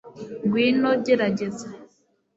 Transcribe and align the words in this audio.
Ngwino 0.45 0.89
gerageza 1.05 1.67